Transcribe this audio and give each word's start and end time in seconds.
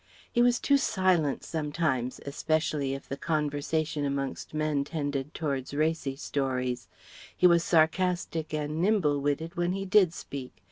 He 0.31 0.41
was 0.41 0.59
too 0.59 0.77
silent 0.77 1.43
sometimes, 1.43 2.19
especially 2.25 2.95
if 2.95 3.07
the 3.07 3.17
conversation 3.17 4.03
amongst 4.03 4.51
men 4.51 4.83
tended 4.83 5.35
towards 5.35 5.75
racy 5.75 6.15
stories; 6.15 6.87
he 7.37 7.45
was 7.45 7.63
sarcastic 7.63 8.51
and 8.51 8.81
nimble 8.81 9.19
witted 9.19 9.55
when 9.57 9.73
he 9.73 9.85
did 9.85 10.11
speak. 10.11 10.53